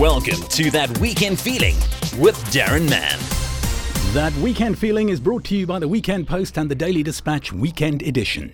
Welcome 0.00 0.40
to 0.48 0.70
That 0.70 0.96
Weekend 0.96 1.38
Feeling 1.38 1.76
with 2.18 2.34
Darren 2.46 2.88
Mann. 2.88 3.18
That 4.14 4.34
weekend 4.42 4.78
feeling 4.78 5.10
is 5.10 5.20
brought 5.20 5.44
to 5.44 5.54
you 5.54 5.66
by 5.66 5.78
the 5.78 5.88
Weekend 5.88 6.26
Post 6.26 6.56
and 6.56 6.70
the 6.70 6.74
Daily 6.74 7.02
Dispatch 7.02 7.52
Weekend 7.52 8.00
Edition. 8.00 8.50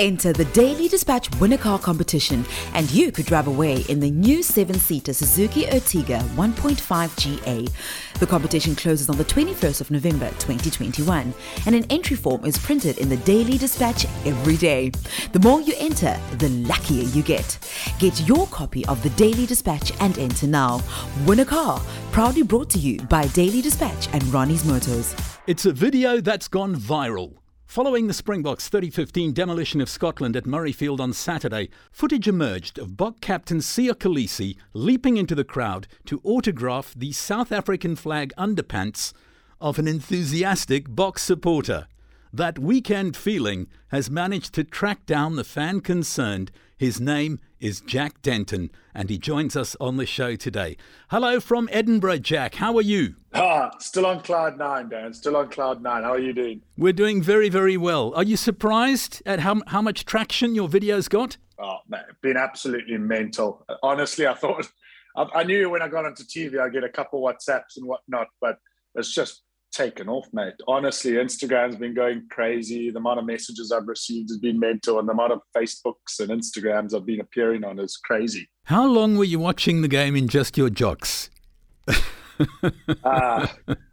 Enter 0.00 0.32
the 0.32 0.46
Daily 0.46 0.88
Dispatch 0.88 1.30
Winner 1.38 1.58
Car 1.58 1.78
competition, 1.78 2.46
and 2.72 2.90
you 2.90 3.12
could 3.12 3.26
drive 3.26 3.48
away 3.48 3.82
in 3.90 4.00
the 4.00 4.10
new 4.10 4.42
seven 4.42 4.76
seater 4.76 5.12
Suzuki 5.12 5.64
Ertiga 5.64 6.22
1.5 6.36 7.16
GA. 7.18 7.68
The 8.18 8.26
competition 8.26 8.74
closes 8.74 9.10
on 9.10 9.18
the 9.18 9.26
21st 9.26 9.82
of 9.82 9.90
November 9.90 10.30
2021, 10.38 11.34
and 11.66 11.74
an 11.74 11.84
entry 11.90 12.16
form 12.16 12.46
is 12.46 12.56
printed 12.56 12.96
in 12.96 13.10
the 13.10 13.18
Daily 13.18 13.58
Dispatch 13.58 14.06
every 14.24 14.56
day. 14.56 14.90
The 15.32 15.40
more 15.40 15.60
you 15.60 15.74
enter, 15.76 16.18
the 16.38 16.48
luckier 16.48 17.04
you 17.04 17.22
get. 17.22 17.58
Get 17.98 18.26
your 18.26 18.46
copy 18.46 18.86
of 18.86 19.02
the 19.02 19.10
Daily 19.10 19.44
Dispatch 19.44 19.92
and 20.00 20.18
enter 20.18 20.46
now. 20.46 20.80
Win 21.26 21.40
a 21.40 21.44
car, 21.44 21.78
proudly 22.10 22.42
brought 22.42 22.70
to 22.70 22.78
you 22.78 23.02
by 23.02 23.26
Daily 23.26 23.60
Dispatch 23.60 24.08
and 24.14 24.22
Ronnie's 24.32 24.64
Motors. 24.64 25.14
It's 25.46 25.66
a 25.66 25.72
video 25.72 26.22
that's 26.22 26.48
gone 26.48 26.74
viral. 26.74 27.39
Following 27.70 28.08
the 28.08 28.14
Springboks 28.14 28.68
3015 28.68 29.32
demolition 29.32 29.80
of 29.80 29.88
Scotland 29.88 30.34
at 30.34 30.42
Murrayfield 30.42 30.98
on 30.98 31.12
Saturday, 31.12 31.68
footage 31.92 32.26
emerged 32.26 32.80
of 32.80 32.96
Bok 32.96 33.20
captain 33.20 33.58
Siya 33.58 33.94
Kolisi 33.94 34.56
leaping 34.74 35.16
into 35.16 35.36
the 35.36 35.44
crowd 35.44 35.86
to 36.06 36.20
autograph 36.24 36.92
the 36.96 37.12
South 37.12 37.52
African 37.52 37.94
flag 37.94 38.32
underpants 38.36 39.12
of 39.60 39.78
an 39.78 39.86
enthusiastic 39.86 40.88
Boks 40.88 41.20
supporter. 41.20 41.86
That 42.32 42.60
weekend 42.60 43.16
feeling 43.16 43.66
has 43.88 44.08
managed 44.08 44.54
to 44.54 44.62
track 44.62 45.04
down 45.04 45.34
the 45.34 45.42
fan 45.42 45.80
concerned. 45.80 46.52
His 46.78 47.00
name 47.00 47.40
is 47.58 47.80
Jack 47.80 48.22
Denton, 48.22 48.70
and 48.94 49.10
he 49.10 49.18
joins 49.18 49.56
us 49.56 49.76
on 49.80 49.96
the 49.96 50.06
show 50.06 50.36
today. 50.36 50.76
Hello 51.08 51.40
from 51.40 51.68
Edinburgh, 51.72 52.18
Jack. 52.18 52.54
How 52.54 52.76
are 52.76 52.82
you? 52.82 53.16
Ah, 53.34 53.72
still 53.80 54.06
on 54.06 54.20
cloud 54.20 54.58
nine, 54.58 54.88
Dan. 54.88 55.12
Still 55.12 55.36
on 55.36 55.48
cloud 55.48 55.82
nine. 55.82 56.04
How 56.04 56.12
are 56.12 56.20
you 56.20 56.32
doing? 56.32 56.62
We're 56.78 56.92
doing 56.92 57.20
very, 57.20 57.48
very 57.48 57.76
well. 57.76 58.14
Are 58.14 58.22
you 58.22 58.36
surprised 58.36 59.20
at 59.26 59.40
how, 59.40 59.62
how 59.66 59.82
much 59.82 60.04
traction 60.04 60.54
your 60.54 60.68
videos 60.68 61.08
got? 61.10 61.36
Oh, 61.58 61.78
man, 61.88 62.04
been 62.22 62.36
absolutely 62.36 62.96
mental. 62.96 63.66
Honestly, 63.82 64.28
I 64.28 64.34
thought, 64.34 64.70
I, 65.16 65.26
I 65.34 65.42
knew 65.42 65.68
when 65.68 65.82
I 65.82 65.88
got 65.88 66.06
onto 66.06 66.22
TV, 66.22 66.60
I'd 66.60 66.72
get 66.72 66.84
a 66.84 66.88
couple 66.88 67.20
WhatsApps 67.20 67.76
and 67.76 67.86
whatnot, 67.86 68.28
but 68.40 68.60
it's 68.94 69.12
just 69.12 69.42
taken 69.70 70.08
off, 70.08 70.26
mate. 70.32 70.54
Honestly, 70.66 71.12
Instagram's 71.12 71.76
been 71.76 71.94
going 71.94 72.26
crazy. 72.30 72.90
The 72.90 72.98
amount 72.98 73.18
of 73.18 73.26
messages 73.26 73.72
I've 73.72 73.88
received 73.88 74.30
has 74.30 74.38
been 74.38 74.58
mental, 74.58 74.98
and 74.98 75.08
the 75.08 75.12
amount 75.12 75.32
of 75.32 75.40
Facebooks 75.56 76.20
and 76.20 76.30
Instagrams 76.30 76.94
I've 76.94 77.06
been 77.06 77.20
appearing 77.20 77.64
on 77.64 77.78
is 77.78 77.96
crazy. 77.96 78.48
How 78.64 78.86
long 78.86 79.16
were 79.16 79.24
you 79.24 79.38
watching 79.38 79.82
the 79.82 79.88
game 79.88 80.16
in 80.16 80.28
just 80.28 80.56
your 80.56 80.70
jocks? 80.70 81.30
uh, 83.04 83.46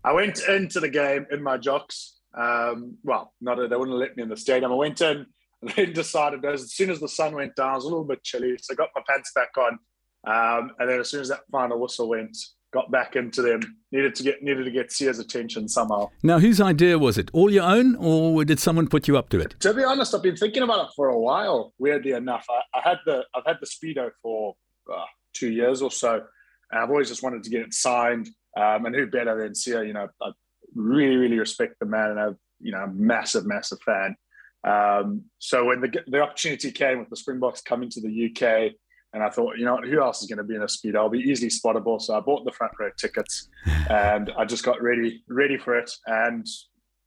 I 0.04 0.12
went 0.12 0.40
into 0.48 0.80
the 0.80 0.90
game 0.90 1.26
in 1.32 1.42
my 1.42 1.58
jocks. 1.58 2.20
Um, 2.38 2.98
well, 3.04 3.34
not 3.42 3.56
they 3.56 3.76
wouldn't 3.76 3.98
let 3.98 4.16
me 4.16 4.24
in 4.24 4.30
the 4.30 4.38
stadium. 4.38 4.72
I 4.72 4.76
went 4.76 5.02
in 5.02 5.26
and 5.62 5.72
then 5.76 5.94
decided 5.94 6.46
as 6.46 6.74
soon 6.74 6.90
as 6.90 7.00
the 7.00 7.08
sun 7.08 7.34
went 7.34 7.56
down, 7.56 7.74
it 7.74 7.76
was 7.76 7.86
a 7.86 7.88
little 7.88 8.04
bit 8.04 8.24
chilly, 8.24 8.58
so 8.62 8.74
I 8.74 8.76
got 8.76 8.90
my 8.96 9.02
pants 9.08 9.32
back 9.34 9.58
on. 9.58 9.80
Um, 10.28 10.72
and 10.80 10.90
then 10.90 11.00
as 11.00 11.10
soon 11.10 11.22
as 11.22 11.30
that 11.30 11.42
final 11.52 11.80
whistle 11.80 12.10
went, 12.10 12.38
got 12.78 12.92
back 12.92 13.16
into 13.16 13.42
them. 13.42 13.62
Needed 13.92 14.14
to 14.16 14.24
get 14.24 14.44
needed 14.44 14.66
to 14.66 14.72
get 14.72 14.90
Siya's 14.90 15.20
attention 15.20 15.68
somehow. 15.68 16.10
Now, 16.22 16.40
whose 16.40 16.62
idea 16.62 17.00
was 17.00 17.18
it? 17.18 17.32
All 17.34 17.50
your 17.50 17.64
own, 17.64 17.96
or 17.96 18.46
did 18.46 18.60
someone 18.60 18.88
put 18.88 19.08
you 19.08 19.18
up 19.18 19.30
to 19.30 19.40
it? 19.40 19.56
To 19.62 19.74
be 19.74 19.84
honest, 19.84 20.14
I've 20.14 20.22
been 20.22 20.36
thinking 20.36 20.64
about 20.64 20.86
it 20.86 20.92
for 20.96 21.08
a 21.08 21.20
while. 21.20 21.74
Weirdly 21.80 22.12
enough, 22.12 22.46
I, 22.50 22.78
I 22.78 22.90
had 22.90 23.00
the 23.06 23.24
I've 23.34 23.46
had 23.46 23.58
the 23.62 23.68
speedo 23.68 24.12
for 24.22 24.56
uh, 24.94 25.06
two 25.34 25.52
years 25.52 25.82
or 25.82 25.90
so. 25.90 26.22
And 26.70 26.82
I've 26.82 26.90
always 26.90 27.08
just 27.08 27.24
wanted 27.24 27.44
to 27.44 27.50
get 27.50 27.62
it 27.62 27.74
signed. 27.74 28.28
Um, 28.56 28.86
and 28.86 28.96
who 28.96 29.08
better 29.08 29.40
than 29.40 29.54
Siya? 29.54 29.88
You 29.88 29.94
know, 29.94 30.08
I 30.22 30.32
really, 30.76 31.16
really 31.16 31.40
respect 31.40 31.76
the 31.80 31.86
man, 31.86 32.12
and 32.12 32.20
I'm 32.20 32.38
you 32.60 32.72
know, 32.72 32.84
a 32.84 32.88
massive, 32.88 33.46
massive 33.46 33.80
fan. 33.86 34.16
Um, 34.64 35.24
so 35.40 35.66
when 35.66 35.82
the 35.82 36.04
the 36.08 36.22
opportunity 36.22 36.72
came 36.72 37.00
with 37.00 37.10
the 37.10 37.16
Springboks 37.16 37.62
coming 37.62 37.90
to 37.92 38.02
the 38.02 38.14
UK, 38.28 38.74
and 39.18 39.26
I 39.26 39.32
thought, 39.32 39.58
you 39.58 39.66
know, 39.66 39.78
who 39.78 40.00
else 40.00 40.22
is 40.22 40.28
going 40.28 40.38
to 40.38 40.44
be 40.44 40.54
in 40.54 40.62
a 40.62 40.70
speed? 40.70 40.96
I'll 40.96 41.10
be 41.10 41.18
easily 41.18 41.50
spottable. 41.50 42.00
So 42.00 42.16
I 42.16 42.20
bought 42.20 42.46
the 42.46 42.52
front 42.52 42.74
row 42.80 42.92
tickets, 43.00 43.50
and 43.90 44.32
I 44.38 44.46
just 44.46 44.64
got 44.64 44.80
ready, 44.80 45.24
ready 45.28 45.58
for 45.58 45.76
it, 45.76 45.92
and 46.06 46.46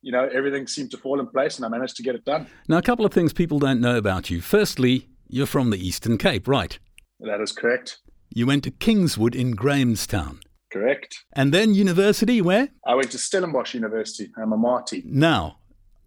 you 0.02 0.10
know, 0.10 0.28
everything 0.32 0.66
seemed 0.66 0.90
to 0.90 0.96
fall 0.96 1.20
in 1.20 1.28
place, 1.28 1.56
and 1.56 1.64
I 1.64 1.68
managed 1.68 1.96
to 1.98 2.02
get 2.02 2.16
it 2.16 2.24
done. 2.24 2.48
Now, 2.66 2.78
a 2.78 2.82
couple 2.82 3.04
of 3.04 3.12
things 3.12 3.32
people 3.32 3.60
don't 3.60 3.80
know 3.80 3.96
about 3.96 4.28
you. 4.28 4.40
Firstly, 4.40 5.08
you're 5.28 5.46
from 5.46 5.70
the 5.70 5.78
Eastern 5.78 6.18
Cape, 6.18 6.48
right? 6.48 6.78
That 7.20 7.40
is 7.40 7.52
correct. 7.52 7.98
You 8.30 8.46
went 8.46 8.64
to 8.64 8.72
Kingswood 8.72 9.36
in 9.36 9.52
Grahamstown. 9.52 10.40
Correct. 10.72 11.24
And 11.34 11.52
then 11.52 11.74
university, 11.74 12.40
where? 12.40 12.70
I 12.86 12.94
went 12.94 13.10
to 13.12 13.18
Stellenbosch 13.18 13.74
University. 13.74 14.32
I'm 14.40 14.52
a 14.52 14.56
Matie. 14.56 15.04
Now, 15.04 15.58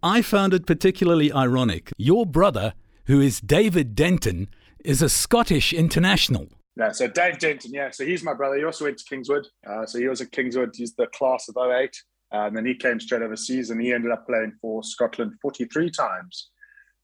I 0.02 0.22
found 0.22 0.52
it 0.52 0.66
particularly 0.66 1.32
ironic. 1.32 1.92
Your 1.96 2.26
brother, 2.26 2.74
who 3.06 3.20
is 3.20 3.40
David 3.40 3.94
Denton, 3.94 4.48
is 4.84 5.02
a 5.02 5.08
Scottish 5.08 5.72
international. 5.72 6.48
Yeah, 6.76 6.92
so 6.92 7.06
Dave 7.06 7.38
Denton, 7.38 7.72
yeah. 7.72 7.90
So 7.90 8.04
he's 8.04 8.22
my 8.22 8.34
brother. 8.34 8.56
He 8.56 8.64
also 8.64 8.84
went 8.84 8.98
to 8.98 9.04
Kingswood. 9.04 9.46
Uh, 9.68 9.86
so 9.86 9.98
he 9.98 10.08
was 10.08 10.20
at 10.20 10.32
Kingswood. 10.32 10.70
He's 10.74 10.94
the 10.94 11.06
class 11.08 11.48
of 11.48 11.56
08. 11.56 11.96
and 12.32 12.48
um, 12.48 12.54
then 12.54 12.66
he 12.66 12.74
came 12.74 12.98
straight 12.98 13.22
overseas 13.22 13.70
and 13.70 13.80
he 13.80 13.92
ended 13.92 14.10
up 14.10 14.26
playing 14.26 14.52
for 14.60 14.82
Scotland 14.82 15.34
43 15.40 15.90
times. 15.90 16.50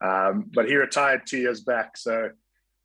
Um, 0.03 0.51
but 0.53 0.67
he 0.67 0.75
retired 0.75 1.23
two 1.27 1.39
years 1.39 1.61
back. 1.61 1.97
So 1.97 2.31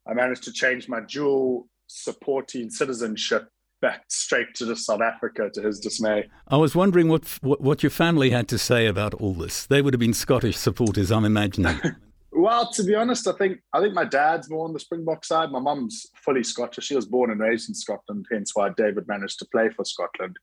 I 0.07 0.13
managed 0.13 0.44
to 0.44 0.51
change 0.51 0.88
my 0.88 1.01
dual 1.01 1.67
supporting 1.88 2.69
citizenship 2.69 3.50
back 3.81 4.03
straight 4.09 4.53
to 4.55 4.75
South 4.75 5.01
Africa 5.01 5.50
to 5.53 5.61
his 5.61 5.79
dismay. 5.79 6.28
I 6.47 6.57
was 6.57 6.75
wondering 6.75 7.07
what, 7.07 7.25
what, 7.41 7.61
what 7.61 7.84
your 7.84 7.89
family 7.89 8.29
had 8.29 8.47
to 8.50 8.57
say 8.57 8.85
about 8.85 9.13
all 9.16 9.34
this. 9.34 9.66
They 9.66 9.81
would 9.81 9.94
have 9.94 10.00
been 10.00 10.13
Scottish 10.13 10.57
supporters, 10.57 11.11
I'm 11.11 11.25
imagining. 11.25 11.79
well, 12.35 12.69
to 12.72 12.84
be 12.84 12.96
honest, 12.96 13.28
I 13.28 13.31
think 13.34 13.59
I 13.73 13.81
think 13.81 13.94
my 13.94 14.06
dad's 14.06 14.50
more 14.50 14.66
on 14.66 14.73
the 14.73 14.79
Springbok 14.79 15.23
side. 15.23 15.51
My 15.51 15.59
mum's 15.59 16.06
fully 16.23 16.44
Scottish. 16.44 16.85
She 16.85 16.96
was 16.96 17.06
born 17.06 17.31
and 17.31 17.40
raised 17.40 17.69
in 17.69 17.75
Scotland, 17.75 18.25
hence 18.31 18.51
why 18.53 18.69
David 18.75 19.07
managed 19.07 19.40
to 19.40 19.46
play 19.46 19.69
for 19.69 19.85
Scotland. 19.85 20.38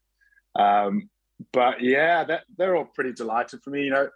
Um, 0.55 1.09
but 1.51 1.81
yeah, 1.81 2.23
that, 2.23 2.43
they're 2.57 2.75
all 2.75 2.89
pretty 2.93 3.13
delighted 3.13 3.61
for 3.63 3.69
me. 3.69 3.83
You 3.83 3.91
know, 3.91 4.09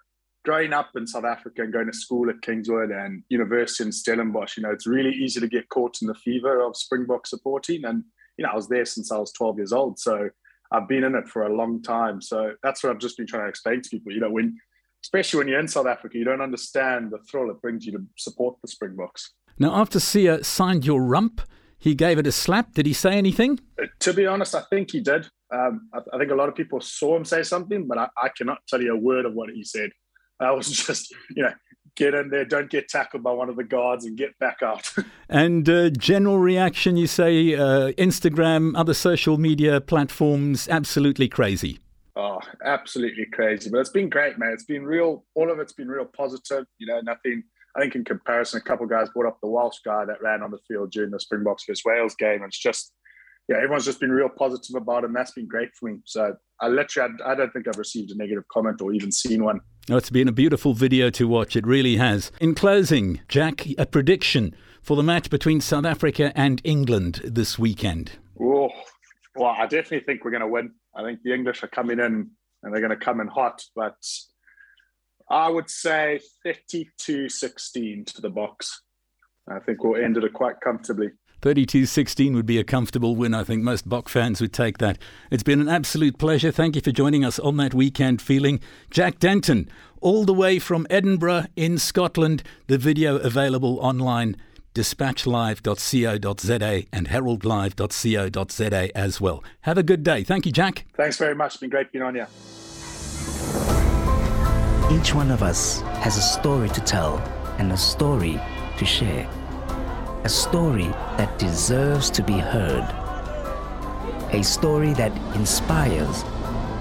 growing 0.43 0.73
up 0.73 0.89
in 0.95 1.05
South 1.05 1.25
Africa 1.25 1.61
and 1.61 1.73
going 1.73 1.87
to 1.87 1.93
school 1.93 2.29
at 2.29 2.41
Kingswood 2.41 2.89
and 2.89 3.21
university 3.29 3.83
in 3.83 3.91
Stellenbosch, 3.91 4.57
you 4.57 4.63
know, 4.63 4.71
it's 4.71 4.87
really 4.87 5.11
easy 5.11 5.39
to 5.39 5.47
get 5.47 5.69
caught 5.69 6.01
in 6.01 6.07
the 6.07 6.15
fever 6.15 6.61
of 6.61 6.77
Springbok 6.77 7.27
supporting. 7.27 7.85
And, 7.85 8.03
you 8.37 8.43
know, 8.43 8.51
I 8.51 8.55
was 8.55 8.67
there 8.67 8.85
since 8.85 9.11
I 9.11 9.17
was 9.17 9.31
12 9.33 9.57
years 9.57 9.73
old. 9.73 9.99
So 9.99 10.29
I've 10.71 10.87
been 10.87 11.03
in 11.03 11.15
it 11.15 11.27
for 11.27 11.43
a 11.43 11.55
long 11.55 11.81
time. 11.81 12.21
So 12.21 12.53
that's 12.63 12.83
what 12.83 12.91
I've 12.91 12.99
just 12.99 13.17
been 13.17 13.27
trying 13.27 13.43
to 13.43 13.49
explain 13.49 13.81
to 13.81 13.89
people. 13.89 14.11
You 14.11 14.21
know, 14.21 14.31
when, 14.31 14.57
especially 15.03 15.39
when 15.39 15.47
you're 15.47 15.59
in 15.59 15.67
South 15.67 15.87
Africa, 15.87 16.17
you 16.17 16.25
don't 16.25 16.41
understand 16.41 17.11
the 17.11 17.19
thrill 17.29 17.49
it 17.49 17.61
brings 17.61 17.85
you 17.85 17.91
to 17.93 18.03
support 18.17 18.57
the 18.61 18.67
Springboks. 18.67 19.33
Now, 19.59 19.75
after 19.75 19.99
Siya 19.99 20.45
signed 20.45 20.85
your 20.85 21.01
rump, 21.01 21.41
he 21.77 21.95
gave 21.95 22.17
it 22.17 22.27
a 22.27 22.31
slap. 22.31 22.73
Did 22.73 22.85
he 22.85 22.93
say 22.93 23.13
anything? 23.13 23.59
Uh, 23.81 23.85
to 23.99 24.13
be 24.13 24.25
honest, 24.25 24.55
I 24.55 24.61
think 24.69 24.91
he 24.91 24.99
did. 24.99 25.27
Um, 25.51 25.89
I, 25.93 25.99
I, 26.13 26.17
think 26.17 26.31
a 26.31 26.35
lot 26.35 26.49
of 26.49 26.55
people 26.55 26.81
saw 26.81 27.15
him 27.15 27.23
say 27.23 27.43
something, 27.43 27.87
but 27.87 27.97
I, 27.97 28.07
I 28.21 28.29
cannot 28.29 28.59
tell 28.67 28.81
you 28.81 28.93
a 28.93 28.97
word 28.97 29.25
of 29.25 29.33
what 29.33 29.49
he 29.49 29.63
said. 29.63 29.91
I 30.39 30.51
was 30.51 30.69
just, 30.85 31.13
you 31.35 31.43
know, 31.43 31.53
get 31.95 32.13
in 32.13 32.29
there, 32.29 32.45
don't 32.45 32.69
get 32.69 32.87
tackled 32.87 33.23
by 33.23 33.31
one 33.31 33.49
of 33.49 33.55
the 33.55 33.63
guards, 33.63 34.05
and 34.05 34.17
get 34.17 34.37
back 34.39 34.57
out. 34.61 34.91
and 35.29 35.67
uh, 35.69 35.89
general 35.89 36.37
reaction, 36.37 36.97
you 36.97 37.07
say, 37.07 37.55
uh, 37.55 37.91
Instagram, 37.93 38.77
other 38.77 38.93
social 38.93 39.37
media 39.37 39.81
platforms, 39.81 40.67
absolutely 40.69 41.27
crazy. 41.27 41.79
Oh, 42.17 42.39
absolutely 42.65 43.27
crazy. 43.27 43.69
But 43.69 43.79
it's 43.79 43.91
been 43.91 44.09
great, 44.09 44.39
man. 44.39 44.51
It's 44.51 44.63
been 44.63 44.85
real, 44.85 45.23
all 45.35 45.51
of 45.51 45.59
it's 45.59 45.73
been 45.73 45.87
real 45.87 46.05
positive. 46.05 46.65
You 46.79 46.87
know, 46.87 46.99
nothing, 47.01 47.43
I 47.75 47.81
think 47.81 47.93
in 47.93 48.03
comparison, 48.03 48.59
a 48.59 48.63
couple 48.63 48.85
of 48.85 48.89
guys 48.89 49.07
brought 49.13 49.27
up 49.27 49.37
the 49.39 49.47
Welsh 49.47 49.77
guy 49.85 50.03
that 50.05 50.19
ran 50.23 50.41
on 50.41 50.49
the 50.49 50.57
field 50.67 50.91
during 50.91 51.11
the 51.11 51.19
Springboks 51.19 51.65
vs 51.67 51.83
Wales 51.85 52.15
game. 52.15 52.41
And 52.41 52.45
it's 52.45 52.57
just, 52.57 52.91
yeah, 53.47 53.57
everyone's 53.57 53.85
just 53.85 53.99
been 53.99 54.11
real 54.11 54.29
positive 54.29 54.75
about 54.75 55.03
him. 55.03 55.13
that's 55.13 55.31
been 55.31 55.47
great 55.47 55.69
for 55.75 55.91
me. 55.91 55.99
So 56.05 56.35
I 56.59 56.69
literally, 56.69 57.13
I, 57.23 57.33
I 57.33 57.35
don't 57.35 57.53
think 57.53 57.67
I've 57.67 57.77
received 57.77 58.09
a 58.09 58.17
negative 58.17 58.47
comment 58.51 58.81
or 58.81 58.93
even 58.93 59.11
seen 59.11 59.43
one. 59.43 59.61
Oh, 59.91 59.97
it's 59.97 60.09
been 60.09 60.27
a 60.27 60.33
beautiful 60.33 60.73
video 60.73 61.11
to 61.11 61.27
watch. 61.27 61.55
It 61.55 61.67
really 61.67 61.97
has. 61.97 62.31
In 62.41 62.55
closing, 62.55 63.21
Jack, 63.27 63.67
a 63.77 63.85
prediction 63.85 64.55
for 64.81 64.97
the 64.97 65.03
match 65.03 65.29
between 65.29 65.61
South 65.61 65.85
Africa 65.85 66.31
and 66.35 66.61
England 66.63 67.21
this 67.23 67.59
weekend. 67.59 68.13
Oh, 68.41 68.66
well, 69.37 69.55
I 69.57 69.63
definitely 69.63 70.01
think 70.01 70.25
we're 70.25 70.31
going 70.31 70.41
to 70.41 70.47
win. 70.47 70.71
I 70.95 71.03
think 71.03 71.21
the 71.23 71.33
English 71.33 71.63
are 71.63 71.67
coming 71.67 71.99
in 71.99 72.29
and 72.63 72.73
they're 72.73 72.81
going 72.81 72.97
to 72.97 73.05
come 73.05 73.21
in 73.21 73.27
hot, 73.27 73.61
but 73.75 73.97
I 75.29 75.49
would 75.49 75.69
say 75.69 76.19
32 76.43 77.29
16 77.29 78.05
to 78.05 78.21
the 78.21 78.31
Boks. 78.31 78.69
I 79.49 79.59
think 79.59 79.83
we'll 79.83 80.03
end 80.03 80.17
it 80.17 80.33
quite 80.33 80.59
comfortably. 80.61 81.09
32 81.41 81.85
16 81.85 82.35
would 82.35 82.45
be 82.45 82.57
a 82.57 82.63
comfortable 82.63 83.15
win. 83.15 83.33
I 83.33 83.43
think 83.43 83.61
most 83.61 83.87
Bok 83.87 84.09
fans 84.09 84.41
would 84.41 84.53
take 84.53 84.79
that. 84.79 84.97
It's 85.29 85.43
been 85.43 85.61
an 85.61 85.69
absolute 85.69 86.17
pleasure. 86.17 86.51
Thank 86.51 86.75
you 86.75 86.81
for 86.81 86.91
joining 86.91 87.23
us 87.23 87.37
on 87.39 87.57
that 87.57 87.73
weekend 87.73 88.21
feeling. 88.21 88.59
Jack 88.89 89.19
Denton, 89.19 89.69
all 90.01 90.25
the 90.25 90.33
way 90.33 90.57
from 90.57 90.87
Edinburgh 90.89 91.45
in 91.55 91.77
Scotland. 91.77 92.41
The 92.65 92.79
video 92.79 93.17
available 93.17 93.79
online 93.79 94.35
dispatchlive.co.za 94.77 96.83
and 96.93 97.07
heraldlive.co.za 97.07 98.97
as 98.97 99.19
well. 99.19 99.43
Have 99.61 99.79
a 99.79 99.83
good 99.83 100.03
day. 100.03 100.23
Thank 100.23 100.45
you, 100.45 100.51
Jack. 100.51 100.85
Thanks 100.95 101.17
very 101.17 101.33
much. 101.33 101.53
It's 101.53 101.61
been 101.61 101.71
great 101.71 101.91
being 101.91 102.03
on 102.03 102.13
here. 102.13 102.27
Each 104.91 105.15
one 105.15 105.31
of 105.31 105.41
us 105.41 105.81
has 106.03 106.17
a 106.17 106.21
story 106.21 106.69
to 106.69 106.81
tell 106.81 107.17
and 107.57 107.71
a 107.71 107.77
story 107.77 108.39
to 108.77 108.85
share. 108.85 109.27
A 110.23 110.29
story 110.29 110.89
that 111.17 111.39
deserves 111.39 112.11
to 112.11 112.21
be 112.21 112.37
heard. 112.37 112.83
A 114.31 114.43
story 114.43 114.93
that 114.93 115.11
inspires, 115.35 116.23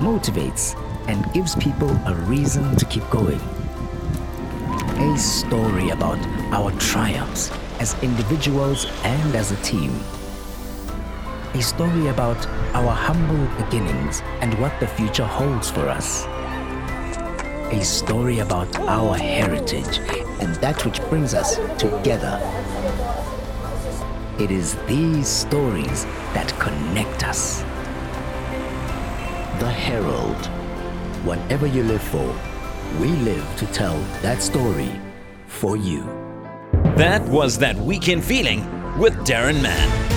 motivates, 0.01 0.77
and 1.09 1.33
gives 1.33 1.57
people 1.57 1.89
a 2.07 2.15
reason 2.27 2.77
to 2.77 2.85
keep 2.85 3.09
going. 3.09 3.41
A 4.99 5.17
story 5.17 5.89
about 5.91 6.19
our 6.53 6.73
triumphs 6.73 7.51
as 7.81 8.01
individuals 8.03 8.87
and 9.05 9.35
as 9.35 9.53
a 9.53 9.57
team. 9.63 9.93
A 11.55 11.63
story 11.63 12.09
about 12.09 12.47
our 12.75 12.93
humble 12.93 13.47
beginnings 13.63 14.23
and 14.41 14.55
what 14.61 14.79
the 14.81 14.87
future 14.87 15.27
holds 15.27 15.71
for 15.71 15.89
us 15.89 16.27
a 17.73 17.85
story 17.85 18.39
about 18.39 18.79
our 18.79 19.17
heritage 19.17 19.99
and 20.41 20.55
that 20.57 20.85
which 20.85 21.01
brings 21.11 21.35
us 21.35 21.57
together. 21.79 22.39
It 24.39 24.53
is 24.53 24.77
these 24.87 25.27
stories 25.27 26.05
that 26.33 26.49
connect 26.61 27.27
us. 27.27 27.63
The 29.59 29.71
Herald. 29.71 30.47
Whatever 31.25 31.67
you 31.67 31.83
live 31.83 32.03
for, 32.03 32.33
we 33.01 33.09
live 33.09 33.45
to 33.57 33.67
tell 33.67 33.99
that 34.23 34.43
story 34.43 34.93
for 35.49 35.77
you. 35.77 36.26
That 36.97 37.21
was 37.29 37.59
That 37.59 37.77
Weekend 37.77 38.25
Feeling 38.25 38.65
with 38.99 39.13
Darren 39.27 39.63
Mann. 39.63 40.16